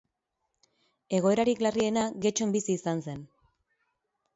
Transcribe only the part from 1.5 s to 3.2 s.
larriena Getxon bizi izan